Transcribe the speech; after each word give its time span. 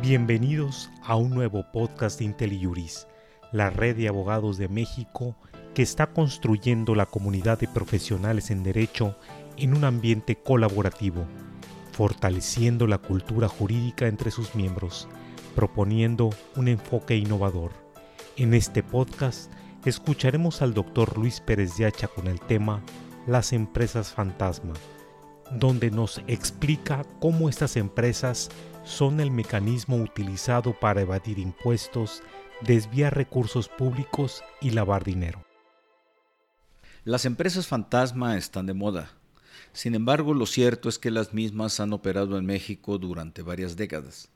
Bienvenidos 0.00 0.90
a 1.04 1.16
un 1.16 1.30
nuevo 1.30 1.64
podcast 1.72 2.18
de 2.18 2.24
IntelliJuris, 2.24 3.06
la 3.52 3.70
red 3.70 3.96
de 3.96 4.08
abogados 4.08 4.56
de 4.58 4.68
México 4.68 5.36
que 5.74 5.82
está 5.82 6.08
construyendo 6.08 6.94
la 6.94 7.06
comunidad 7.06 7.58
de 7.60 7.68
profesionales 7.68 8.50
en 8.50 8.62
derecho 8.62 9.16
en 9.56 9.74
un 9.74 9.84
ambiente 9.84 10.36
colaborativo, 10.36 11.24
fortaleciendo 11.92 12.86
la 12.86 12.98
cultura 12.98 13.48
jurídica 13.48 14.08
entre 14.08 14.30
sus 14.30 14.54
miembros, 14.54 15.08
proponiendo 15.54 16.30
un 16.56 16.68
enfoque 16.68 17.16
innovador. 17.16 17.70
En 18.36 18.54
este 18.54 18.82
podcast 18.82 19.52
escucharemos 19.84 20.62
al 20.62 20.74
doctor 20.74 21.16
Luis 21.16 21.40
Pérez 21.40 21.76
de 21.76 21.92
con 22.14 22.26
el 22.26 22.40
tema 22.40 22.82
Las 23.26 23.52
empresas 23.52 24.12
fantasma, 24.12 24.74
donde 25.52 25.90
nos 25.90 26.22
explica 26.26 27.04
cómo 27.20 27.48
estas 27.48 27.76
empresas 27.76 28.50
son 28.84 29.20
el 29.20 29.30
mecanismo 29.30 29.96
utilizado 29.96 30.78
para 30.78 31.02
evadir 31.02 31.38
impuestos, 31.38 32.22
desviar 32.60 33.16
recursos 33.16 33.68
públicos 33.68 34.42
y 34.60 34.70
lavar 34.70 35.04
dinero. 35.04 35.44
Las 37.04 37.24
empresas 37.24 37.66
fantasma 37.66 38.36
están 38.36 38.66
de 38.66 38.74
moda. 38.74 39.12
Sin 39.72 39.94
embargo, 39.94 40.34
lo 40.34 40.46
cierto 40.46 40.88
es 40.88 40.98
que 40.98 41.10
las 41.10 41.32
mismas 41.32 41.80
han 41.80 41.92
operado 41.92 42.38
en 42.38 42.46
México 42.46 42.98
durante 42.98 43.42
varias 43.42 43.76
décadas. 43.76 44.30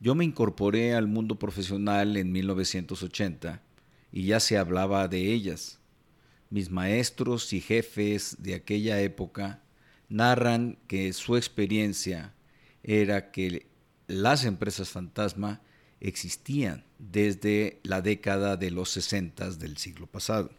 Yo 0.00 0.14
me 0.14 0.24
incorporé 0.24 0.94
al 0.94 1.08
mundo 1.08 1.38
profesional 1.38 2.16
en 2.16 2.32
1980 2.32 3.62
y 4.12 4.26
ya 4.26 4.40
se 4.40 4.58
hablaba 4.58 5.08
de 5.08 5.32
ellas. 5.32 5.80
Mis 6.50 6.70
maestros 6.70 7.52
y 7.52 7.60
jefes 7.60 8.36
de 8.38 8.54
aquella 8.54 9.00
época 9.00 9.62
narran 10.08 10.78
que 10.86 11.12
su 11.12 11.36
experiencia 11.36 12.34
era 12.82 13.30
que 13.30 13.66
las 14.08 14.46
empresas 14.46 14.88
fantasma 14.88 15.60
existían 16.00 16.84
desde 16.98 17.78
la 17.82 18.00
década 18.00 18.56
de 18.56 18.70
los 18.70 18.90
60 18.90 19.50
del 19.52 19.76
siglo 19.76 20.06
pasado. 20.06 20.50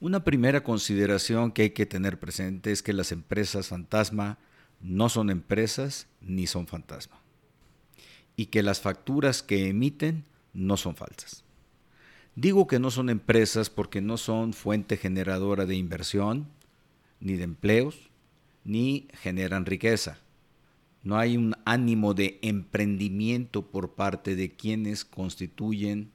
Una 0.00 0.24
primera 0.24 0.64
consideración 0.64 1.52
que 1.52 1.62
hay 1.62 1.70
que 1.70 1.86
tener 1.86 2.18
presente 2.18 2.72
es 2.72 2.82
que 2.82 2.92
las 2.92 3.12
empresas 3.12 3.68
fantasma 3.68 4.38
no 4.80 5.08
son 5.08 5.30
empresas 5.30 6.08
ni 6.20 6.46
son 6.46 6.66
fantasma 6.66 7.20
y 8.36 8.46
que 8.46 8.62
las 8.62 8.80
facturas 8.80 9.42
que 9.42 9.68
emiten 9.68 10.24
no 10.52 10.76
son 10.76 10.96
falsas. 10.96 11.44
Digo 12.36 12.66
que 12.66 12.80
no 12.80 12.90
son 12.90 13.10
empresas 13.10 13.70
porque 13.70 14.00
no 14.00 14.16
son 14.16 14.54
fuente 14.54 14.96
generadora 14.96 15.66
de 15.66 15.76
inversión, 15.76 16.48
ni 17.20 17.34
de 17.34 17.44
empleos, 17.44 18.10
ni 18.64 19.08
generan 19.22 19.66
riqueza 19.66 20.23
no 21.04 21.18
hay 21.18 21.36
un 21.36 21.54
ánimo 21.66 22.14
de 22.14 22.38
emprendimiento 22.42 23.62
por 23.62 23.94
parte 23.94 24.34
de 24.34 24.50
quienes 24.50 25.04
constituyen 25.04 26.10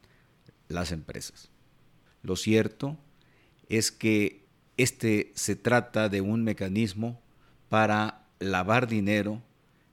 las 0.68 0.92
empresas. 0.92 1.50
Lo 2.24 2.36
cierto 2.36 2.98
es 3.70 3.92
que 3.92 4.44
este 4.78 5.32
se 5.36 5.56
trata 5.56 6.10
de 6.10 6.22
un 6.22 6.44
mecanismo 6.44 7.22
para 7.70 8.26
lavar 8.40 8.88
dinero, 8.88 9.42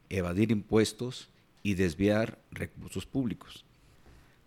evadir 0.08 0.50
impuestos 0.50 1.28
y 1.62 1.74
desviar 1.74 2.38
recursos 2.50 3.04
públicos. 3.04 3.64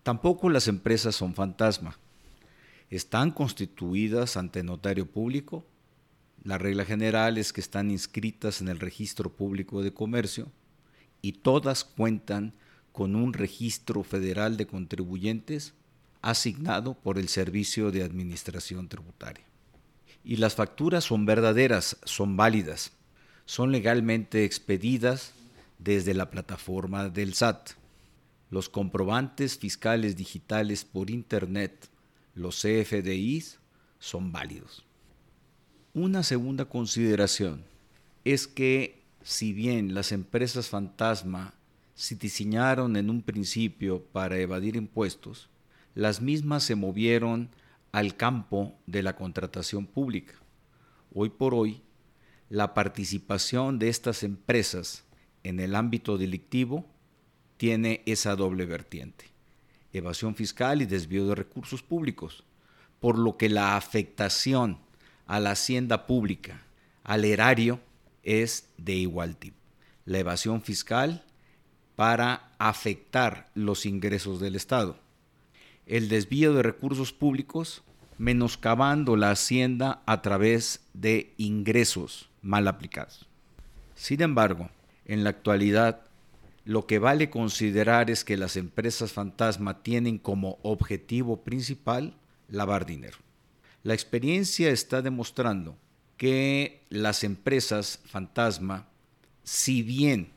Tampoco 0.01 0.49
las 0.49 0.67
empresas 0.67 1.15
son 1.15 1.35
fantasma. 1.35 1.99
Están 2.89 3.29
constituidas 3.29 4.35
ante 4.35 4.63
notario 4.63 5.05
público 5.05 5.63
la 6.43 6.57
regla 6.57 6.85
general 6.85 7.37
es 7.37 7.53
que 7.53 7.61
están 7.61 7.91
inscritas 7.91 8.61
en 8.61 8.69
el 8.69 8.79
registro 8.79 9.31
público 9.31 9.83
de 9.83 9.93
comercio 9.93 10.51
y 11.21 11.33
todas 11.33 11.83
cuentan 11.83 12.53
con 12.91 13.15
un 13.15 13.33
registro 13.33 14.03
federal 14.03 14.57
de 14.57 14.67
contribuyentes 14.67 15.73
asignado 16.21 16.95
por 16.95 17.17
el 17.17 17.29
Servicio 17.29 17.91
de 17.91 18.03
Administración 18.03 18.87
Tributaria. 18.89 19.45
Y 20.23 20.37
las 20.37 20.55
facturas 20.55 21.05
son 21.05 21.25
verdaderas, 21.25 21.97
son 22.03 22.35
válidas, 22.35 22.91
son 23.45 23.71
legalmente 23.71 24.43
expedidas 24.43 25.33
desde 25.77 26.13
la 26.13 26.29
plataforma 26.29 27.09
del 27.09 27.33
SAT. 27.33 27.71
Los 28.49 28.69
comprobantes 28.69 29.57
fiscales 29.57 30.15
digitales 30.17 30.83
por 30.83 31.09
Internet, 31.09 31.89
los 32.33 32.61
CFDIs, 32.61 33.59
son 33.99 34.31
válidos. 34.31 34.88
Una 35.95 36.21
segunda 36.21 36.65
consideración 36.65 37.63
es 38.23 38.45
que 38.47 39.01
si 39.23 39.53
bien 39.53 39.95
las 39.95 40.11
empresas 40.11 40.69
fantasma 40.69 41.55
se 41.95 42.13
diseñaron 42.13 42.95
en 42.95 43.09
un 43.09 43.23
principio 43.23 44.03
para 44.03 44.37
evadir 44.37 44.75
impuestos, 44.75 45.49
las 45.95 46.21
mismas 46.21 46.63
se 46.63 46.75
movieron 46.75 47.49
al 47.91 48.15
campo 48.15 48.75
de 48.85 49.01
la 49.01 49.15
contratación 49.15 49.87
pública. 49.87 50.35
Hoy 51.11 51.29
por 51.29 51.55
hoy, 51.55 51.81
la 52.49 52.75
participación 52.75 53.79
de 53.79 53.89
estas 53.89 54.21
empresas 54.21 55.05
en 55.43 55.59
el 55.59 55.73
ámbito 55.73 56.19
delictivo 56.19 56.85
tiene 57.57 58.03
esa 58.05 58.35
doble 58.35 58.67
vertiente, 58.67 59.25
evasión 59.91 60.35
fiscal 60.35 60.83
y 60.83 60.85
desvío 60.85 61.25
de 61.25 61.33
recursos 61.33 61.81
públicos, 61.81 62.43
por 62.99 63.17
lo 63.17 63.37
que 63.37 63.49
la 63.49 63.75
afectación 63.75 64.77
a 65.29 65.39
la 65.39 65.51
hacienda 65.51 66.07
pública, 66.07 66.63
al 67.03 67.23
erario, 67.23 67.79
es 68.23 68.67
de 68.77 68.95
igual 68.95 69.37
tipo. 69.37 69.57
La 70.05 70.17
evasión 70.17 70.63
fiscal 70.63 71.23
para 71.95 72.49
afectar 72.57 73.51
los 73.53 73.85
ingresos 73.85 74.39
del 74.39 74.55
Estado. 74.55 74.97
El 75.85 76.09
desvío 76.09 76.55
de 76.55 76.63
recursos 76.63 77.13
públicos 77.13 77.83
menoscabando 78.17 79.15
la 79.15 79.29
hacienda 79.29 80.01
a 80.07 80.23
través 80.23 80.81
de 80.93 81.31
ingresos 81.37 82.29
mal 82.41 82.67
aplicados. 82.67 83.27
Sin 83.93 84.23
embargo, 84.23 84.71
en 85.05 85.23
la 85.23 85.29
actualidad, 85.29 86.01
lo 86.65 86.87
que 86.87 86.97
vale 86.97 87.29
considerar 87.29 88.09
es 88.09 88.23
que 88.23 88.35
las 88.35 88.57
empresas 88.57 89.11
fantasma 89.11 89.83
tienen 89.83 90.17
como 90.17 90.57
objetivo 90.63 91.43
principal 91.43 92.15
lavar 92.47 92.87
dinero. 92.87 93.19
La 93.83 93.93
experiencia 93.93 94.69
está 94.69 95.01
demostrando 95.01 95.77
que 96.17 96.81
las 96.89 97.23
empresas 97.23 97.99
fantasma, 98.05 98.87
si 99.43 99.83
bien 99.83 100.31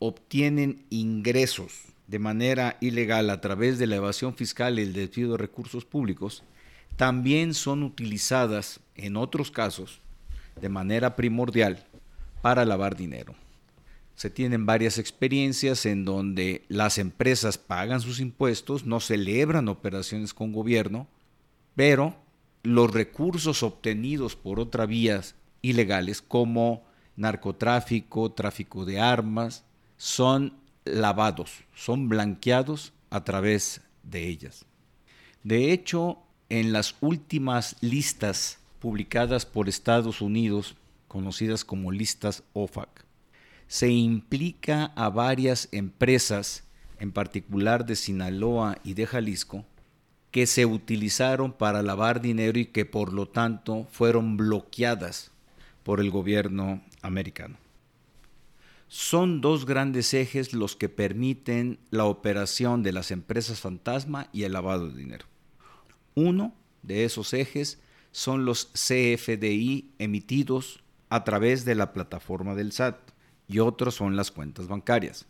obtienen 0.00 0.84
ingresos 0.90 1.84
de 2.08 2.18
manera 2.18 2.76
ilegal 2.80 3.30
a 3.30 3.40
través 3.40 3.78
de 3.78 3.86
la 3.86 3.96
evasión 3.96 4.34
fiscal 4.34 4.78
y 4.78 4.82
el 4.82 4.92
desvío 4.92 5.30
de 5.30 5.36
recursos 5.36 5.84
públicos, 5.84 6.42
también 6.96 7.54
son 7.54 7.84
utilizadas 7.84 8.80
en 8.96 9.16
otros 9.16 9.52
casos 9.52 10.00
de 10.60 10.68
manera 10.68 11.14
primordial 11.14 11.86
para 12.42 12.64
lavar 12.64 12.96
dinero. 12.96 13.36
Se 14.16 14.30
tienen 14.30 14.66
varias 14.66 14.98
experiencias 14.98 15.86
en 15.86 16.04
donde 16.04 16.64
las 16.68 16.98
empresas 16.98 17.56
pagan 17.56 18.00
sus 18.00 18.18
impuestos, 18.18 18.84
no 18.84 18.98
celebran 18.98 19.68
operaciones 19.68 20.34
con 20.34 20.52
gobierno, 20.52 21.06
pero 21.76 22.16
los 22.62 22.90
recursos 22.90 23.62
obtenidos 23.62 24.36
por 24.36 24.60
otras 24.60 24.88
vías 24.88 25.34
ilegales 25.62 26.22
como 26.22 26.84
narcotráfico, 27.16 28.32
tráfico 28.32 28.84
de 28.84 29.00
armas, 29.00 29.64
son 29.96 30.54
lavados, 30.84 31.64
son 31.74 32.08
blanqueados 32.08 32.92
a 33.10 33.24
través 33.24 33.82
de 34.02 34.28
ellas. 34.28 34.64
De 35.42 35.72
hecho, 35.72 36.18
en 36.48 36.72
las 36.72 36.96
últimas 37.00 37.76
listas 37.80 38.58
publicadas 38.78 39.46
por 39.46 39.68
Estados 39.68 40.20
Unidos, 40.20 40.76
conocidas 41.08 41.64
como 41.64 41.92
listas 41.92 42.42
OFAC, 42.52 43.04
se 43.66 43.90
implica 43.90 44.86
a 44.96 45.10
varias 45.10 45.68
empresas, 45.70 46.64
en 46.98 47.12
particular 47.12 47.86
de 47.86 47.96
Sinaloa 47.96 48.78
y 48.82 48.94
de 48.94 49.06
Jalisco, 49.06 49.64
que 50.30 50.46
se 50.46 50.66
utilizaron 50.66 51.52
para 51.52 51.82
lavar 51.82 52.20
dinero 52.20 52.58
y 52.58 52.66
que 52.66 52.84
por 52.84 53.12
lo 53.12 53.26
tanto 53.26 53.86
fueron 53.90 54.36
bloqueadas 54.36 55.32
por 55.82 56.00
el 56.00 56.10
gobierno 56.10 56.82
americano. 57.02 57.56
Son 58.86 59.40
dos 59.40 59.66
grandes 59.66 60.14
ejes 60.14 60.52
los 60.52 60.74
que 60.76 60.88
permiten 60.88 61.78
la 61.90 62.06
operación 62.06 62.82
de 62.82 62.92
las 62.92 63.10
empresas 63.10 63.60
fantasma 63.60 64.28
y 64.32 64.42
el 64.42 64.52
lavado 64.52 64.88
de 64.88 64.96
dinero. 64.96 65.26
Uno 66.14 66.54
de 66.82 67.04
esos 67.04 67.32
ejes 67.32 67.78
son 68.12 68.44
los 68.44 68.66
CFDI 68.72 69.92
emitidos 69.98 70.82
a 71.08 71.24
través 71.24 71.64
de 71.64 71.74
la 71.74 71.92
plataforma 71.92 72.54
del 72.54 72.72
SAT 72.72 72.96
y 73.46 73.60
otros 73.60 73.94
son 73.94 74.16
las 74.16 74.30
cuentas 74.30 74.66
bancarias. 74.66 75.26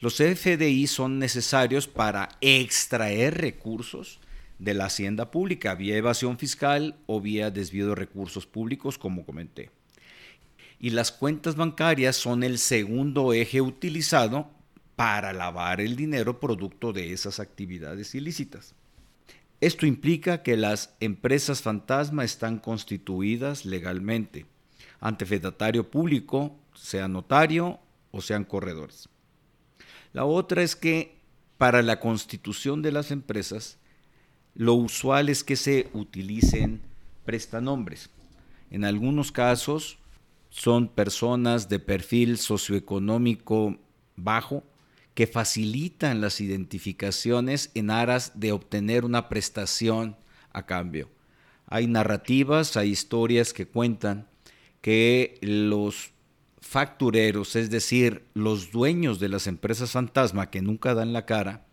Los 0.00 0.16
CFDI 0.16 0.86
son 0.86 1.18
necesarios 1.18 1.88
para 1.88 2.28
extraer 2.40 3.40
recursos 3.40 4.20
de 4.58 4.74
la 4.74 4.86
hacienda 4.86 5.30
pública, 5.30 5.74
vía 5.74 5.96
evasión 5.96 6.38
fiscal 6.38 6.96
o 7.06 7.20
vía 7.20 7.50
desvío 7.50 7.88
de 7.88 7.94
recursos 7.94 8.46
públicos, 8.46 8.98
como 8.98 9.24
comenté. 9.24 9.70
Y 10.80 10.90
las 10.90 11.12
cuentas 11.12 11.56
bancarias 11.56 12.16
son 12.16 12.42
el 12.42 12.58
segundo 12.58 13.32
eje 13.32 13.60
utilizado 13.60 14.50
para 14.96 15.32
lavar 15.32 15.80
el 15.80 15.96
dinero 15.96 16.40
producto 16.40 16.92
de 16.92 17.12
esas 17.12 17.40
actividades 17.40 18.14
ilícitas. 18.14 18.74
Esto 19.60 19.86
implica 19.86 20.42
que 20.42 20.56
las 20.56 20.94
empresas 21.00 21.62
fantasma 21.62 22.24
están 22.24 22.58
constituidas 22.58 23.64
legalmente 23.64 24.46
ante 25.00 25.26
fedatario 25.26 25.90
público, 25.90 26.56
sea 26.74 27.08
notario 27.08 27.80
o 28.10 28.20
sean 28.20 28.44
corredores. 28.44 29.08
La 30.12 30.24
otra 30.24 30.62
es 30.62 30.76
que 30.76 31.18
para 31.58 31.82
la 31.82 31.98
constitución 31.98 32.82
de 32.82 32.92
las 32.92 33.10
empresas, 33.10 33.77
lo 34.58 34.74
usual 34.74 35.28
es 35.28 35.44
que 35.44 35.54
se 35.54 35.88
utilicen 35.94 36.82
prestanombres. 37.24 38.10
En 38.72 38.84
algunos 38.84 39.30
casos 39.30 39.98
son 40.50 40.88
personas 40.88 41.68
de 41.68 41.78
perfil 41.78 42.38
socioeconómico 42.38 43.78
bajo 44.16 44.64
que 45.14 45.28
facilitan 45.28 46.20
las 46.20 46.40
identificaciones 46.40 47.70
en 47.74 47.90
aras 47.90 48.32
de 48.34 48.50
obtener 48.50 49.04
una 49.04 49.28
prestación 49.28 50.16
a 50.52 50.66
cambio. 50.66 51.08
Hay 51.66 51.86
narrativas, 51.86 52.76
hay 52.76 52.90
historias 52.90 53.52
que 53.52 53.68
cuentan 53.68 54.26
que 54.80 55.38
los 55.40 56.10
factureros, 56.60 57.54
es 57.54 57.70
decir, 57.70 58.24
los 58.34 58.72
dueños 58.72 59.20
de 59.20 59.28
las 59.28 59.46
empresas 59.46 59.92
fantasma 59.92 60.50
que 60.50 60.62
nunca 60.62 60.94
dan 60.94 61.12
la 61.12 61.26
cara, 61.26 61.67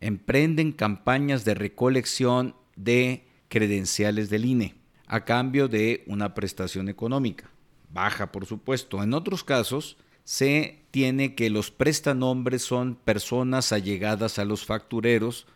emprenden 0.00 0.72
campañas 0.72 1.44
de 1.44 1.54
recolección 1.54 2.54
de 2.76 3.26
credenciales 3.48 4.30
del 4.30 4.44
INE 4.44 4.74
a 5.06 5.24
cambio 5.24 5.68
de 5.68 6.04
una 6.06 6.34
prestación 6.34 6.88
económica. 6.88 7.50
Baja, 7.92 8.30
por 8.30 8.46
supuesto. 8.46 9.02
En 9.02 9.12
otros 9.12 9.42
casos, 9.42 9.96
se 10.24 10.84
tiene 10.92 11.34
que 11.34 11.50
los 11.50 11.70
prestanombres 11.70 12.62
son 12.62 12.94
personas 12.94 13.72
allegadas 13.72 14.38
a 14.38 14.44
los 14.44 14.64
factureros 14.64 15.46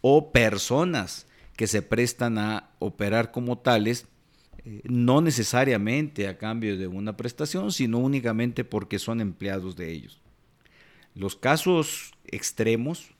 o 0.00 0.32
personas 0.32 1.26
que 1.56 1.68
se 1.68 1.82
prestan 1.82 2.38
a 2.38 2.70
operar 2.80 3.30
como 3.30 3.58
tales 3.58 4.06
eh, 4.64 4.80
no 4.84 5.20
necesariamente 5.20 6.26
a 6.26 6.38
cambio 6.38 6.76
de 6.76 6.86
una 6.88 7.16
prestación, 7.16 7.70
sino 7.70 7.98
únicamente 7.98 8.64
porque 8.64 8.98
son 8.98 9.20
empleados 9.20 9.76
de 9.76 9.92
ellos. 9.92 10.20
Los 11.14 11.36
casos 11.36 12.12
extremos 12.24 13.14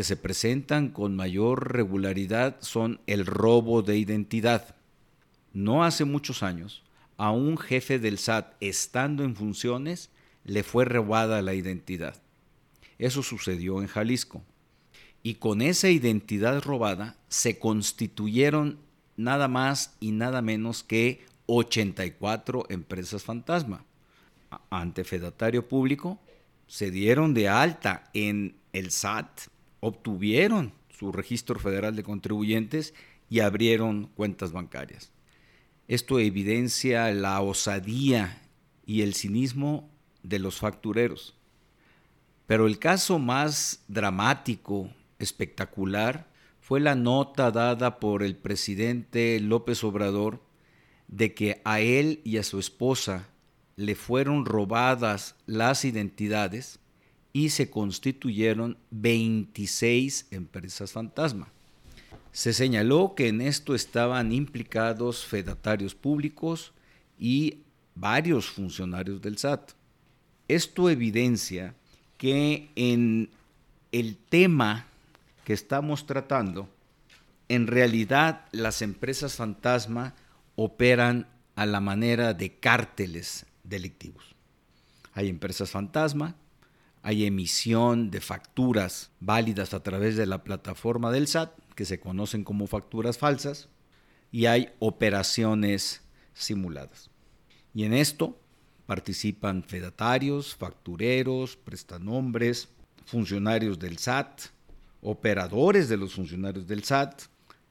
que 0.00 0.04
se 0.04 0.16
presentan 0.16 0.88
con 0.88 1.14
mayor 1.14 1.74
regularidad 1.74 2.56
son 2.60 3.02
el 3.06 3.26
robo 3.26 3.82
de 3.82 3.98
identidad. 3.98 4.74
No 5.52 5.84
hace 5.84 6.06
muchos 6.06 6.42
años, 6.42 6.82
a 7.18 7.32
un 7.32 7.58
jefe 7.58 7.98
del 7.98 8.16
SAT 8.16 8.54
estando 8.60 9.24
en 9.24 9.36
funciones 9.36 10.08
le 10.42 10.62
fue 10.62 10.86
robada 10.86 11.42
la 11.42 11.52
identidad. 11.52 12.16
Eso 12.96 13.22
sucedió 13.22 13.82
en 13.82 13.88
Jalisco. 13.88 14.42
Y 15.22 15.34
con 15.34 15.60
esa 15.60 15.90
identidad 15.90 16.62
robada 16.62 17.18
se 17.28 17.58
constituyeron 17.58 18.78
nada 19.18 19.48
más 19.48 19.98
y 20.00 20.12
nada 20.12 20.40
menos 20.40 20.82
que 20.82 21.26
84 21.44 22.64
empresas 22.70 23.22
fantasma. 23.22 23.84
Ante 24.70 25.04
fedatario 25.04 25.68
público, 25.68 26.18
se 26.66 26.90
dieron 26.90 27.34
de 27.34 27.50
alta 27.50 28.08
en 28.14 28.56
el 28.72 28.92
SAT, 28.92 29.50
obtuvieron 29.80 30.72
su 30.88 31.12
registro 31.12 31.58
federal 31.58 31.96
de 31.96 32.02
contribuyentes 32.02 32.94
y 33.28 33.40
abrieron 33.40 34.06
cuentas 34.14 34.52
bancarias. 34.52 35.12
Esto 35.88 36.18
evidencia 36.18 37.10
la 37.12 37.40
osadía 37.40 38.42
y 38.86 39.02
el 39.02 39.14
cinismo 39.14 39.90
de 40.22 40.38
los 40.38 40.58
factureros. 40.58 41.34
Pero 42.46 42.66
el 42.66 42.78
caso 42.78 43.18
más 43.18 43.84
dramático, 43.88 44.90
espectacular, 45.18 46.28
fue 46.60 46.80
la 46.80 46.94
nota 46.94 47.50
dada 47.50 47.98
por 47.98 48.22
el 48.22 48.36
presidente 48.36 49.40
López 49.40 49.82
Obrador 49.82 50.42
de 51.08 51.34
que 51.34 51.60
a 51.64 51.80
él 51.80 52.20
y 52.24 52.36
a 52.36 52.42
su 52.42 52.58
esposa 52.58 53.28
le 53.76 53.94
fueron 53.94 54.44
robadas 54.44 55.36
las 55.46 55.84
identidades 55.84 56.78
y 57.32 57.50
se 57.50 57.70
constituyeron 57.70 58.76
26 58.90 60.26
empresas 60.30 60.92
fantasma. 60.92 61.48
Se 62.32 62.52
señaló 62.52 63.14
que 63.14 63.28
en 63.28 63.40
esto 63.40 63.74
estaban 63.74 64.32
implicados 64.32 65.24
fedatarios 65.24 65.94
públicos 65.94 66.72
y 67.18 67.58
varios 67.94 68.48
funcionarios 68.48 69.20
del 69.20 69.38
SAT. 69.38 69.72
Esto 70.48 70.90
evidencia 70.90 71.74
que 72.16 72.70
en 72.76 73.30
el 73.92 74.16
tema 74.16 74.86
que 75.44 75.52
estamos 75.52 76.06
tratando, 76.06 76.68
en 77.48 77.66
realidad 77.66 78.46
las 78.52 78.82
empresas 78.82 79.34
fantasma 79.34 80.14
operan 80.54 81.26
a 81.56 81.66
la 81.66 81.80
manera 81.80 82.32
de 82.34 82.52
cárteles 82.54 83.46
delictivos. 83.64 84.24
Hay 85.14 85.28
empresas 85.28 85.70
fantasma, 85.70 86.36
hay 87.02 87.24
emisión 87.24 88.10
de 88.10 88.20
facturas 88.20 89.10
válidas 89.20 89.74
a 89.74 89.82
través 89.82 90.16
de 90.16 90.26
la 90.26 90.44
plataforma 90.44 91.10
del 91.10 91.26
SAT, 91.26 91.52
que 91.74 91.84
se 91.84 92.00
conocen 92.00 92.44
como 92.44 92.66
facturas 92.66 93.18
falsas, 93.18 93.68
y 94.30 94.46
hay 94.46 94.70
operaciones 94.78 96.02
simuladas. 96.34 97.10
Y 97.74 97.84
en 97.84 97.94
esto 97.94 98.38
participan 98.86 99.62
fedatarios, 99.62 100.54
factureros, 100.54 101.56
prestanombres, 101.56 102.68
funcionarios 103.06 103.78
del 103.78 103.98
SAT, 103.98 104.42
operadores 105.00 105.88
de 105.88 105.96
los 105.96 106.14
funcionarios 106.14 106.66
del 106.66 106.84
SAT, 106.84 107.22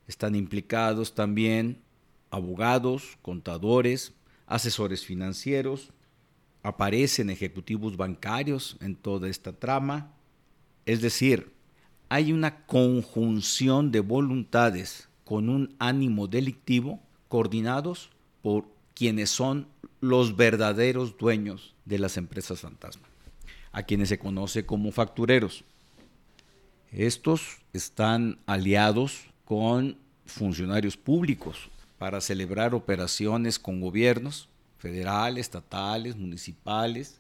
están 0.08 0.36
implicados 0.36 1.14
también 1.14 1.84
abogados, 2.32 3.18
contadores, 3.22 4.14
asesores 4.48 5.06
financieros, 5.06 5.92
aparecen 6.64 7.30
ejecutivos 7.30 7.98
bancarios 7.98 8.78
en 8.82 8.96
toda 8.96 9.30
esta 9.30 9.54
trama. 9.54 10.12
Es 10.86 11.02
decir, 11.02 11.52
hay 12.10 12.34
una 12.34 12.66
conjunción 12.66 13.92
de 13.92 14.00
voluntades 14.00 15.08
con 15.24 15.50
un 15.50 15.76
ánimo 15.80 16.28
delictivo 16.28 17.00
coordinados 17.28 18.10
por 18.42 18.66
quienes 18.96 19.30
son 19.30 19.68
los 20.02 20.36
verdaderos 20.36 21.18
dueños 21.18 21.76
de 21.86 22.00
las 22.00 22.18
empresas 22.18 22.62
fantasma, 22.62 23.08
a 23.72 23.84
quienes 23.84 24.10
se 24.10 24.20
conoce 24.20 24.66
como 24.66 24.92
factureros. 24.92 25.64
Estos 26.92 27.60
están 27.74 28.40
aliados 28.48 29.28
con 29.46 29.98
funcionarios 30.26 30.98
públicos 30.98 31.70
para 31.98 32.22
celebrar 32.22 32.74
operaciones 32.74 33.60
con 33.60 33.82
gobiernos 33.82 34.50
federales, 34.80 35.42
estatales, 35.42 36.16
municipales. 36.16 37.20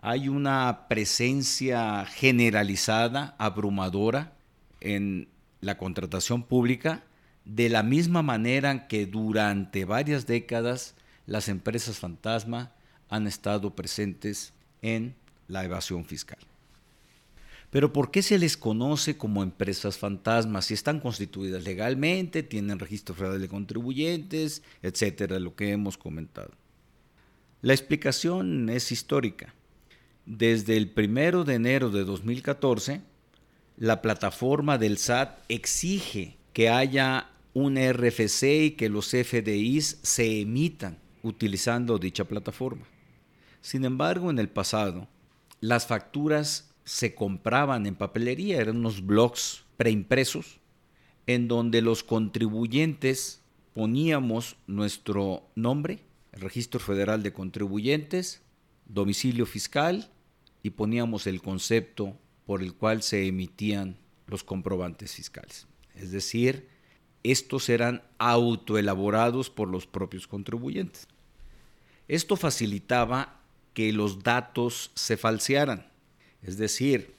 Hay 0.00 0.28
una 0.28 0.86
presencia 0.88 2.04
generalizada, 2.04 3.34
abrumadora 3.38 4.34
en 4.80 5.28
la 5.60 5.78
contratación 5.78 6.42
pública, 6.42 7.02
de 7.44 7.70
la 7.70 7.82
misma 7.82 8.22
manera 8.22 8.86
que 8.88 9.06
durante 9.06 9.84
varias 9.84 10.26
décadas 10.26 10.94
las 11.26 11.48
empresas 11.48 11.98
fantasma 11.98 12.72
han 13.08 13.26
estado 13.26 13.74
presentes 13.74 14.52
en 14.82 15.14
la 15.48 15.64
evasión 15.64 16.04
fiscal. 16.04 16.38
Pero 17.70 17.92
¿por 17.92 18.10
qué 18.10 18.22
se 18.22 18.38
les 18.38 18.56
conoce 18.56 19.16
como 19.16 19.42
empresas 19.42 19.98
fantasmas? 19.98 20.66
Si 20.66 20.74
están 20.74 21.00
constituidas 21.00 21.64
legalmente, 21.64 22.42
tienen 22.42 22.78
registro 22.78 23.14
federal 23.14 23.40
de 23.40 23.48
contribuyentes, 23.48 24.62
etcétera, 24.82 25.38
lo 25.38 25.54
que 25.54 25.72
hemos 25.72 25.98
comentado. 25.98 26.50
La 27.60 27.72
explicación 27.72 28.68
es 28.68 28.92
histórica. 28.92 29.52
Desde 30.26 30.76
el 30.76 30.90
primero 30.90 31.42
de 31.42 31.54
enero 31.54 31.90
de 31.90 32.04
2014, 32.04 33.00
la 33.76 34.00
plataforma 34.00 34.78
del 34.78 34.96
SAT 34.96 35.40
exige 35.48 36.36
que 36.52 36.68
haya 36.68 37.30
un 37.54 37.76
RFC 37.76 38.42
y 38.42 38.70
que 38.72 38.88
los 38.88 39.08
FDIs 39.08 39.98
se 40.02 40.40
emitan 40.40 40.98
utilizando 41.24 41.98
dicha 41.98 42.24
plataforma. 42.26 42.86
Sin 43.60 43.84
embargo, 43.84 44.30
en 44.30 44.38
el 44.38 44.48
pasado, 44.48 45.08
las 45.60 45.84
facturas 45.84 46.72
se 46.84 47.16
compraban 47.16 47.86
en 47.86 47.96
papelería, 47.96 48.60
eran 48.60 48.76
unos 48.76 49.04
blogs 49.04 49.64
preimpresos 49.76 50.60
en 51.26 51.48
donde 51.48 51.82
los 51.82 52.04
contribuyentes 52.04 53.42
poníamos 53.74 54.56
nuestro 54.68 55.42
nombre, 55.56 56.07
Registro 56.32 56.80
Federal 56.80 57.22
de 57.22 57.32
Contribuyentes, 57.32 58.42
domicilio 58.86 59.46
fiscal 59.46 60.10
y 60.62 60.70
poníamos 60.70 61.26
el 61.26 61.42
concepto 61.42 62.16
por 62.46 62.62
el 62.62 62.74
cual 62.74 63.02
se 63.02 63.26
emitían 63.26 63.96
los 64.26 64.44
comprobantes 64.44 65.14
fiscales. 65.14 65.66
Es 65.94 66.12
decir, 66.12 66.68
estos 67.22 67.68
eran 67.68 68.02
autoelaborados 68.18 69.50
por 69.50 69.68
los 69.68 69.86
propios 69.86 70.26
contribuyentes. 70.26 71.08
Esto 72.06 72.36
facilitaba 72.36 73.40
que 73.74 73.92
los 73.92 74.22
datos 74.22 74.90
se 74.94 75.16
falsearan. 75.16 75.86
Es 76.42 76.56
decir, 76.56 77.14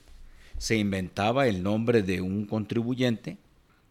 se 0.58 0.78
inventaba 0.78 1.48
el 1.48 1.63
nombre 1.63 2.01
de 2.01 2.22
un 2.22 2.46
contribuyente, 2.46 3.38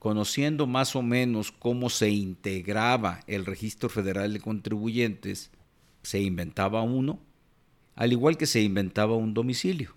conociendo 0.09 0.67
más 0.67 0.97
o 0.97 1.03
menos 1.03 1.53
cómo 1.53 1.91
se 1.91 2.09
integraba 2.09 3.21
el 3.27 3.45
registro 3.45 3.91
federal 3.91 4.33
de 4.33 4.41
contribuyentes, 4.41 5.51
se 6.03 6.19
inventaba 6.19 6.81
uno, 6.81 7.21
al 7.95 8.13
igual 8.13 8.39
que 8.39 8.47
se 8.47 8.63
inventaba 8.63 9.17
un 9.17 9.35
domicilio. 9.35 9.95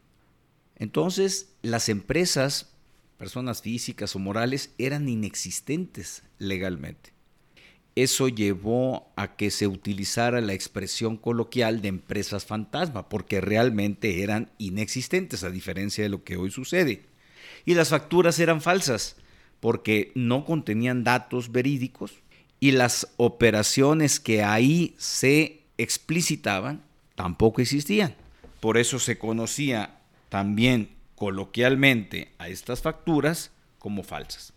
Entonces, 0.76 1.54
las 1.62 1.88
empresas, 1.88 2.74
personas 3.16 3.62
físicas 3.62 4.14
o 4.14 4.20
morales, 4.20 4.74
eran 4.78 5.08
inexistentes 5.08 6.24
legalmente. 6.40 7.14
Eso 7.96 8.28
llevó 8.28 9.14
a 9.16 9.38
que 9.38 9.50
se 9.50 9.66
utilizara 9.66 10.42
la 10.42 10.52
expresión 10.52 11.16
coloquial 11.16 11.82
de 11.82 11.88
empresas 11.88 12.44
fantasma, 12.44 13.08
porque 13.08 13.40
realmente 13.40 14.24
eran 14.24 14.52
inexistentes, 14.58 15.46
a 15.46 15.52
diferencia 15.52 16.04
de 16.04 16.10
lo 16.10 16.26
que 16.26 16.36
hoy 16.36 16.52
sucede. 16.52 17.06
Y 17.64 17.76
las 17.76 17.88
facturas 17.88 18.40
eran 18.40 18.60
falsas, 18.60 19.16
porque 19.62 20.12
no 20.16 20.44
contenían 20.44 21.06
datos 21.06 21.54
verídicos 21.54 22.12
y 22.60 22.72
las 22.72 23.08
operaciones 23.16 24.20
que 24.20 24.44
ahí 24.44 24.94
se 24.98 25.62
explicitaban 25.78 26.84
tampoco 27.16 27.62
existían. 27.62 28.16
Por 28.60 28.78
eso 28.78 29.00
se 29.00 29.18
conocía 29.18 30.02
también 30.30 30.90
coloquialmente 31.16 32.32
a 32.38 32.50
estas 32.50 32.82
facturas 32.82 33.52
como 33.80 34.04
falsas. 34.04 34.54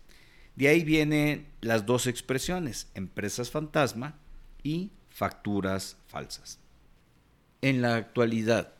De 0.55 0.67
ahí 0.67 0.83
vienen 0.83 1.47
las 1.61 1.85
dos 1.85 2.07
expresiones, 2.07 2.87
empresas 2.93 3.51
fantasma 3.51 4.19
y 4.63 4.91
facturas 5.09 5.97
falsas. 6.07 6.59
En 7.61 7.81
la 7.81 7.95
actualidad, 7.95 8.73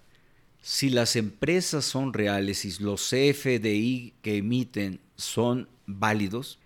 si 0.61 0.89
las 0.89 1.15
empresas 1.15 1.85
son 1.85 2.13
reales 2.13 2.65
y 2.65 2.81
los 2.83 3.09
CFDI 3.09 4.15
que 4.21 4.37
emiten 4.37 4.99
son 5.15 5.69
válidos, 5.85 6.59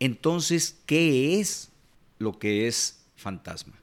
entonces, 0.00 0.76
¿qué 0.86 1.40
es 1.40 1.70
lo 2.18 2.38
que 2.38 2.68
es 2.68 3.04
fantasma? 3.16 3.74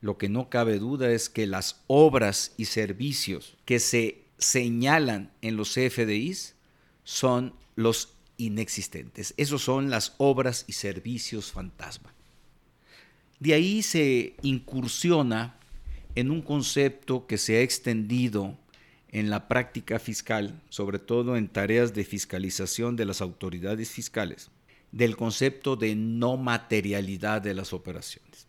Lo 0.00 0.18
que 0.18 0.28
no 0.28 0.50
cabe 0.50 0.78
duda 0.78 1.10
es 1.10 1.28
que 1.28 1.46
las 1.46 1.82
obras 1.86 2.52
y 2.56 2.66
servicios 2.66 3.56
que 3.64 3.80
se 3.80 4.22
señalan 4.38 5.32
en 5.42 5.56
los 5.56 5.74
CFDIs 5.74 6.54
son 7.02 7.54
los 7.74 8.14
inexistentes. 8.36 9.34
Esos 9.36 9.62
son 9.62 9.90
las 9.90 10.14
obras 10.18 10.64
y 10.68 10.74
servicios 10.74 11.50
fantasma. 11.52 12.12
De 13.40 13.54
ahí 13.54 13.82
se 13.82 14.36
incursiona 14.42 15.58
en 16.14 16.30
un 16.30 16.42
concepto 16.42 17.26
que 17.26 17.38
se 17.38 17.56
ha 17.56 17.62
extendido 17.62 18.56
en 19.10 19.30
la 19.30 19.48
práctica 19.48 19.98
fiscal, 19.98 20.60
sobre 20.68 20.98
todo 20.98 21.36
en 21.36 21.48
tareas 21.48 21.94
de 21.94 22.04
fiscalización 22.04 22.96
de 22.96 23.04
las 23.04 23.20
autoridades 23.20 23.90
fiscales, 23.90 24.50
del 24.92 25.16
concepto 25.16 25.76
de 25.76 25.94
no 25.94 26.36
materialidad 26.36 27.42
de 27.42 27.54
las 27.54 27.72
operaciones, 27.72 28.46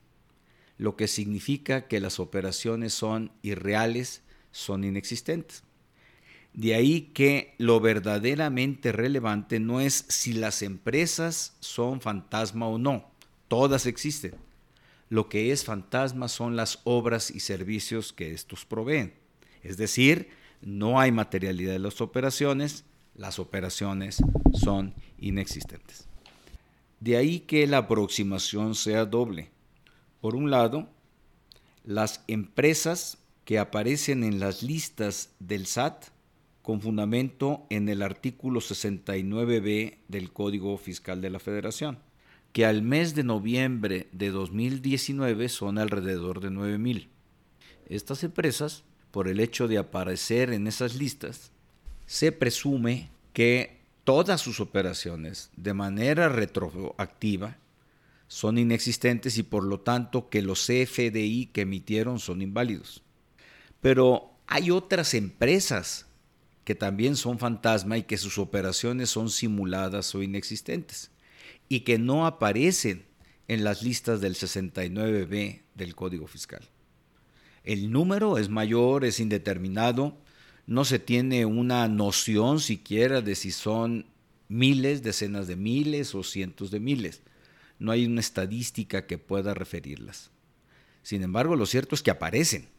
lo 0.77 0.95
que 0.95 1.07
significa 1.07 1.87
que 1.87 1.99
las 1.99 2.19
operaciones 2.19 2.93
son 2.93 3.31
irreales, 3.41 4.21
son 4.51 4.83
inexistentes. 4.83 5.63
De 6.53 6.73
ahí 6.73 7.11
que 7.13 7.53
lo 7.59 7.79
verdaderamente 7.79 8.91
relevante 8.91 9.59
no 9.59 9.79
es 9.79 10.05
si 10.07 10.33
las 10.33 10.63
empresas 10.63 11.55
son 11.59 12.01
fantasma 12.01 12.67
o 12.67 12.79
no, 12.79 13.11
todas 13.47 13.85
existen. 13.85 14.33
Lo 15.09 15.29
que 15.29 15.51
es 15.51 15.63
fantasma 15.63 16.27
son 16.27 16.55
las 16.55 16.79
obras 16.83 17.31
y 17.31 17.39
servicios 17.39 18.11
que 18.11 18.31
estos 18.31 18.65
proveen. 18.65 19.13
Es 19.63 19.77
decir, 19.77 20.29
no 20.61 20.99
hay 20.99 21.11
materialidad 21.11 21.73
de 21.73 21.79
las 21.79 22.01
operaciones, 22.01 22.85
las 23.15 23.39
operaciones 23.39 24.21
son 24.53 24.93
inexistentes. 25.17 26.07
De 26.99 27.17
ahí 27.17 27.41
que 27.41 27.67
la 27.67 27.79
aproximación 27.79 28.75
sea 28.75 29.05
doble. 29.05 29.51
Por 30.21 30.35
un 30.35 30.49
lado, 30.49 30.89
las 31.83 32.23
empresas 32.27 33.19
que 33.45 33.59
aparecen 33.59 34.23
en 34.23 34.39
las 34.39 34.61
listas 34.63 35.33
del 35.39 35.67
SAT 35.67 36.05
con 36.61 36.81
fundamento 36.81 37.65
en 37.69 37.87
el 37.87 38.01
artículo 38.01 38.59
69b 38.59 39.99
del 40.09 40.33
Código 40.33 40.77
Fiscal 40.77 41.21
de 41.21 41.29
la 41.29 41.39
Federación, 41.39 41.99
que 42.51 42.65
al 42.65 42.81
mes 42.81 43.15
de 43.15 43.23
noviembre 43.23 44.09
de 44.11 44.31
2019 44.31 45.47
son 45.47 45.77
alrededor 45.77 46.41
de 46.41 46.49
9.000. 46.49 47.07
Estas 47.85 48.25
empresas, 48.25 48.83
por 49.11 49.27
el 49.27 49.39
hecho 49.39 49.67
de 49.67 49.77
aparecer 49.77 50.51
en 50.51 50.67
esas 50.67 50.95
listas, 50.95 51.51
se 52.05 52.31
presume 52.31 53.09
que 53.33 53.81
todas 54.03 54.41
sus 54.41 54.59
operaciones 54.59 55.51
de 55.57 55.73
manera 55.73 56.29
retroactiva 56.29 57.57
son 58.27 58.57
inexistentes 58.57 59.37
y 59.37 59.43
por 59.43 59.63
lo 59.63 59.79
tanto 59.79 60.29
que 60.29 60.41
los 60.41 60.65
CFDI 60.65 61.49
que 61.53 61.61
emitieron 61.61 62.19
son 62.19 62.41
inválidos. 62.41 63.03
Pero 63.81 64.31
hay 64.47 64.71
otras 64.71 65.13
empresas 65.13 66.07
que 66.63 66.75
también 66.75 67.15
son 67.15 67.39
fantasma 67.39 67.97
y 67.97 68.03
que 68.03 68.17
sus 68.17 68.37
operaciones 68.37 69.09
son 69.09 69.29
simuladas 69.29 70.13
o 70.15 70.21
inexistentes 70.21 71.11
y 71.69 71.81
que 71.81 71.97
no 71.97 72.25
aparecen 72.25 73.05
en 73.47 73.63
las 73.63 73.83
listas 73.83 74.19
del 74.19 74.35
69B 74.35 75.61
del 75.75 75.95
Código 75.95 76.27
Fiscal. 76.27 76.67
El 77.67 77.91
número 77.91 78.37
es 78.37 78.47
mayor, 78.47 79.03
es 79.03 79.19
indeterminado, 79.19 80.15
no 80.67 80.85
se 80.85 80.99
tiene 80.99 81.45
una 81.45 81.89
noción 81.89 82.61
siquiera 82.61 83.19
de 83.19 83.35
si 83.35 83.51
son 83.51 84.05
miles, 84.47 85.03
decenas 85.03 85.47
de 85.47 85.57
miles 85.57 86.15
o 86.15 86.23
cientos 86.23 86.71
de 86.71 86.79
miles. 86.79 87.23
No 87.77 87.91
hay 87.91 88.05
una 88.05 88.21
estadística 88.21 89.05
que 89.05 89.17
pueda 89.17 89.53
referirlas. 89.53 90.31
Sin 91.03 91.23
embargo, 91.23 91.57
lo 91.57 91.65
cierto 91.65 91.93
es 91.93 92.01
que 92.01 92.09
aparecen, 92.09 92.69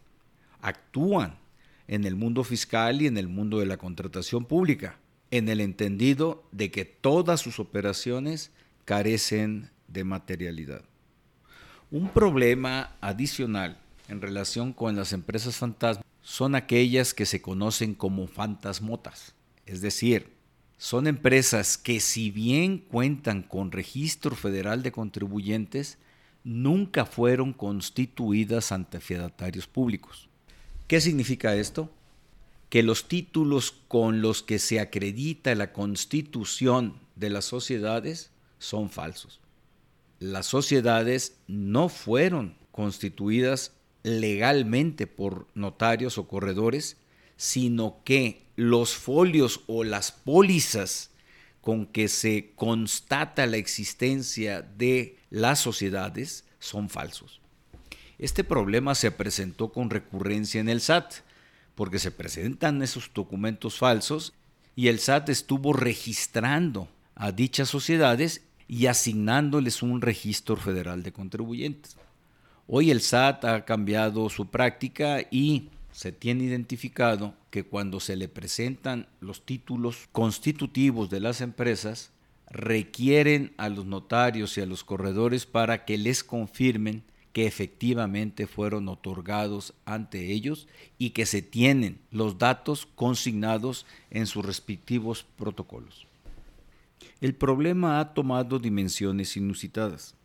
actúan, 0.63 1.37
en 1.87 2.07
el 2.07 2.17
mundo 2.17 2.43
fiscal 2.43 3.03
y 3.03 3.09
en 3.09 3.19
el 3.19 3.29
mundo 3.29 3.59
de 3.59 3.67
la 3.67 3.77
contratación 3.77 4.47
pública, 4.47 4.99
en 5.31 5.51
el 5.51 5.61
entendido 5.61 6.49
de 6.51 6.71
que 6.71 6.87
todas 6.87 7.43
sus 7.43 7.59
operaciones 7.59 8.53
carecen 8.87 9.69
de 9.87 10.05
materialidad. 10.05 10.83
Un 11.91 12.09
problema 12.09 12.97
adicional 13.03 13.83
en 14.09 14.21
relación 14.21 14.73
con 14.73 14.97
las 14.97 15.13
empresas 15.13 15.57
fantasmas 15.57 16.05
son 16.23 16.55
aquellas 16.55 17.15
que 17.15 17.27
se 17.27 17.41
conocen 17.41 17.95
como 17.95 18.27
fantasmotas, 18.27 19.35
es 19.67 19.81
decir, 19.81 20.39
son 20.79 21.07
empresas 21.07 21.77
que 21.77 22.01
si 22.01 22.31
bien 22.31 22.79
cuentan 22.79 23.43
con 23.43 23.73
registro 23.73 24.37
federal 24.37 24.83
de 24.83 24.93
contribuyentes, 24.93 25.99
nunca 26.45 27.05
fueron 27.05 27.53
constituidas 27.53 28.71
ante 28.71 29.01
fedatarios 29.01 29.67
públicos. 29.67 30.29
¿Qué 30.87 31.01
significa 31.01 31.55
esto? 31.57 31.91
Que 32.71 32.85
los 32.85 33.09
títulos 33.09 33.73
con 33.89 34.23
los 34.23 34.43
que 34.43 34.59
se 34.59 34.79
acredita 34.79 35.55
la 35.55 35.73
constitución 35.73 36.95
de 37.17 37.31
las 37.31 37.45
sociedades 37.45 38.31
son 38.59 38.89
falsos. 38.89 39.41
Las 40.21 40.47
sociedades 40.47 41.37
no 41.49 41.89
fueron 41.89 42.55
constituidas 42.71 43.73
legalmente 44.03 45.07
por 45.07 45.47
notarios 45.55 46.19
o 46.19 46.29
corredores, 46.29 46.97
sino 47.37 48.01
que 48.05 48.43
los 48.57 48.95
folios 48.95 49.61
o 49.67 49.85
las 49.85 50.13
pólizas 50.13 51.11
con 51.61 51.87
que 51.87 52.09
se 52.09 52.53
constata 52.57 53.47
la 53.47 53.57
existencia 53.57 54.63
de 54.63 55.19
las 55.31 55.61
sociedades 55.61 56.45
son 56.59 56.89
falsos. 56.89 57.41
Este 58.19 58.43
problema 58.43 58.95
se 58.95 59.11
presentó 59.13 59.71
con 59.71 59.91
recurrencia 59.91 60.61
en 60.61 60.69
el 60.69 60.81
SAT, 60.81 61.15
porque 61.75 62.01
se 62.01 62.11
presentan 62.11 62.83
esos 62.83 63.11
documentos 63.15 63.79
falsos 63.79 64.33
y 64.75 64.89
el 64.89 64.99
SAT 64.99 65.29
estuvo 65.29 65.73
registrando 65.73 66.89
a 67.15 67.31
dichas 67.31 67.69
sociedades 67.69 68.43
y 68.67 68.87
asignándoles 68.87 69.83
un 69.83 70.01
registro 70.01 70.57
federal 70.57 71.03
de 71.03 71.13
contribuyentes. 71.13 71.97
Hoy 72.71 72.91
el 72.91 73.01
SAT 73.01 73.47
ha 73.47 73.65
cambiado 73.65 74.29
su 74.29 74.51
práctica 74.51 75.23
y 75.31 75.71
se 75.91 76.13
tiene 76.13 76.45
identificado 76.45 77.33
que 77.49 77.65
cuando 77.65 77.99
se 77.99 78.15
le 78.15 78.29
presentan 78.29 79.09
los 79.21 79.47
títulos 79.47 80.07
constitutivos 80.13 81.09
de 81.09 81.21
las 81.21 81.41
empresas, 81.41 82.11
requieren 82.51 83.55
a 83.57 83.71
los 83.71 83.87
notarios 83.87 84.59
y 84.59 84.61
a 84.61 84.67
los 84.67 84.85
corredores 84.85 85.47
para 85.47 85.87
que 85.87 85.97
les 85.97 86.23
confirmen 86.23 87.05
que 87.33 87.47
efectivamente 87.47 88.47
fueron 88.47 88.91
otorgados 88.91 89.73
ante 89.87 90.31
ellos 90.31 90.69
y 90.99 91.11
que 91.11 91.25
se 91.25 91.41
tienen 91.41 91.99
los 92.11 92.37
datos 92.37 92.85
consignados 92.85 93.87
en 94.11 94.27
sus 94.27 94.45
respectivos 94.45 95.25
protocolos. 95.37 96.07
El 97.23 97.35
problema 97.35 97.99
ha 97.99 98.13
tomado 98.13 98.59
dimensiones 98.59 99.39
inusitadas. 99.39 100.18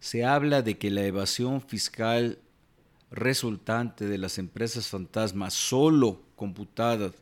Se 0.00 0.24
habla 0.24 0.62
de 0.62 0.78
que 0.78 0.90
la 0.90 1.04
evasión 1.04 1.60
fiscal 1.60 2.38
resultante 3.10 4.06
de 4.06 4.18
las 4.18 4.38
empresas 4.38 4.88
fantasmas 4.88 5.54
solo 5.54 6.22
computadas 6.36 7.12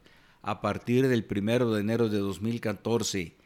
a 0.43 0.61
partir 0.61 1.09
del 1.09 1.27
1 1.29 1.73
de 1.73 1.81
enero 1.81 2.09
de 2.09 2.19
2014 2.19 3.37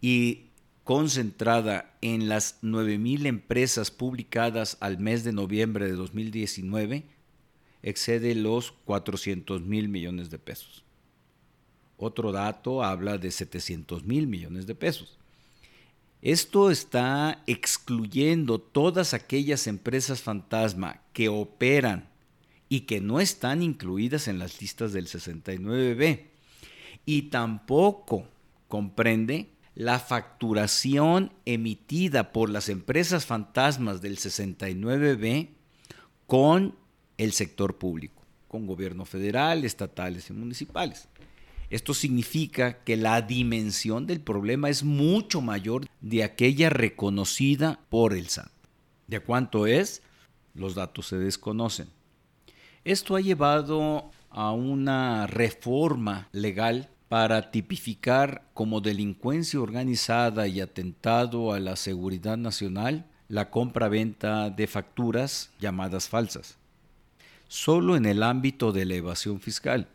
y 0.00 0.50
concentrada 0.84 1.96
en 2.00 2.28
las 2.28 2.60
9.000 2.62 3.26
empresas 3.26 3.90
publicadas 3.90 4.76
al 4.80 4.98
mes 4.98 5.24
de 5.24 5.32
noviembre 5.32 5.86
de 5.86 5.92
2019, 5.92 7.04
excede 7.82 8.34
los 8.34 8.72
400 8.84 9.62
mil 9.62 9.88
millones 9.88 10.28
de 10.30 10.38
pesos. 10.38 10.84
Otro 11.96 12.32
dato 12.32 12.82
habla 12.82 13.16
de 13.16 13.30
700 13.30 14.04
mil 14.04 14.26
millones 14.26 14.66
de 14.66 14.74
pesos. 14.74 15.18
Esto 16.22 16.70
está 16.70 17.42
excluyendo 17.48 18.60
todas 18.60 19.12
aquellas 19.12 19.66
empresas 19.66 20.22
fantasma 20.22 21.02
que 21.12 21.28
operan 21.28 22.08
y 22.68 22.82
que 22.82 23.00
no 23.00 23.18
están 23.18 23.60
incluidas 23.60 24.28
en 24.28 24.38
las 24.38 24.60
listas 24.60 24.92
del 24.92 25.08
69B. 25.08 26.26
Y 27.04 27.22
tampoco 27.22 28.28
comprende 28.68 29.50
la 29.74 29.98
facturación 29.98 31.32
emitida 31.44 32.30
por 32.30 32.50
las 32.50 32.68
empresas 32.68 33.26
fantasmas 33.26 34.00
del 34.00 34.16
69B 34.16 35.48
con 36.28 36.76
el 37.18 37.32
sector 37.32 37.78
público, 37.78 38.22
con 38.46 38.68
gobierno 38.68 39.04
federal, 39.06 39.64
estatales 39.64 40.30
y 40.30 40.34
municipales. 40.34 41.08
Esto 41.72 41.94
significa 41.94 42.84
que 42.84 42.98
la 42.98 43.22
dimensión 43.22 44.06
del 44.06 44.20
problema 44.20 44.68
es 44.68 44.84
mucho 44.84 45.40
mayor 45.40 45.86
de 46.02 46.22
aquella 46.22 46.68
reconocida 46.68 47.80
por 47.88 48.12
el 48.12 48.28
SAT. 48.28 48.52
¿De 49.06 49.20
cuánto 49.20 49.66
es? 49.66 50.02
Los 50.54 50.74
datos 50.74 51.06
se 51.06 51.16
desconocen. 51.16 51.88
Esto 52.84 53.16
ha 53.16 53.22
llevado 53.22 54.10
a 54.28 54.52
una 54.52 55.26
reforma 55.26 56.28
legal 56.32 56.90
para 57.08 57.50
tipificar 57.50 58.42
como 58.52 58.82
delincuencia 58.82 59.58
organizada 59.58 60.46
y 60.48 60.60
atentado 60.60 61.54
a 61.54 61.58
la 61.58 61.76
seguridad 61.76 62.36
nacional 62.36 63.06
la 63.28 63.48
compra-venta 63.48 64.50
de 64.50 64.66
facturas 64.66 65.50
llamadas 65.58 66.10
falsas, 66.10 66.58
solo 67.48 67.96
en 67.96 68.04
el 68.04 68.22
ámbito 68.22 68.72
de 68.72 68.84
la 68.84 68.96
evasión 68.96 69.40
fiscal. 69.40 69.88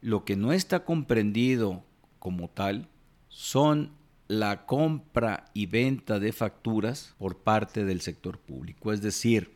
Lo 0.00 0.24
que 0.24 0.36
no 0.36 0.52
está 0.52 0.84
comprendido 0.84 1.84
como 2.18 2.48
tal 2.48 2.88
son 3.28 3.92
la 4.28 4.66
compra 4.66 5.44
y 5.54 5.66
venta 5.66 6.18
de 6.18 6.32
facturas 6.32 7.14
por 7.18 7.38
parte 7.38 7.84
del 7.84 8.00
sector 8.00 8.38
público, 8.38 8.92
es 8.92 9.00
decir, 9.00 9.54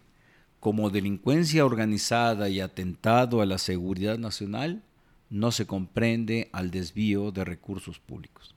como 0.60 0.90
delincuencia 0.90 1.64
organizada 1.64 2.48
y 2.48 2.60
atentado 2.60 3.40
a 3.40 3.46
la 3.46 3.58
seguridad 3.58 4.18
nacional, 4.18 4.82
no 5.30 5.52
se 5.52 5.66
comprende 5.66 6.50
al 6.52 6.70
desvío 6.70 7.32
de 7.32 7.44
recursos 7.44 7.98
públicos. 7.98 8.54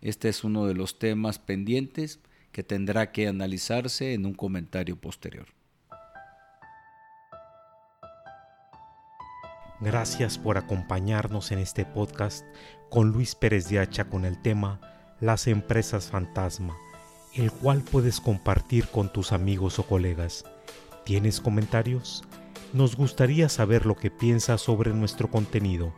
Este 0.00 0.28
es 0.28 0.44
uno 0.44 0.66
de 0.66 0.74
los 0.74 0.98
temas 0.98 1.38
pendientes 1.38 2.20
que 2.52 2.64
tendrá 2.64 3.12
que 3.12 3.28
analizarse 3.28 4.14
en 4.14 4.26
un 4.26 4.34
comentario 4.34 4.96
posterior. 4.96 5.46
Gracias 9.80 10.36
por 10.36 10.58
acompañarnos 10.58 11.52
en 11.52 11.58
este 11.58 11.86
podcast 11.86 12.44
con 12.90 13.12
Luis 13.12 13.34
Pérez 13.34 13.70
de 13.70 13.78
Hacha 13.78 14.04
con 14.04 14.26
el 14.26 14.42
tema 14.42 14.78
Las 15.20 15.46
empresas 15.46 16.08
fantasma, 16.08 16.76
el 17.34 17.50
cual 17.50 17.82
puedes 17.82 18.20
compartir 18.20 18.88
con 18.88 19.10
tus 19.10 19.32
amigos 19.32 19.78
o 19.78 19.84
colegas. 19.84 20.44
¿Tienes 21.06 21.40
comentarios? 21.40 22.24
Nos 22.74 22.94
gustaría 22.94 23.48
saber 23.48 23.86
lo 23.86 23.96
que 23.96 24.10
piensas 24.10 24.60
sobre 24.60 24.92
nuestro 24.92 25.30
contenido. 25.30 25.94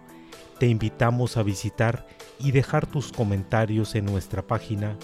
Te 0.60 0.68
invitamos 0.68 1.36
a 1.36 1.42
visitar 1.42 2.06
y 2.38 2.52
dejar 2.52 2.86
tus 2.86 3.10
comentarios 3.10 3.96
en 3.96 4.04
nuestra 4.04 4.46
página 4.46 4.96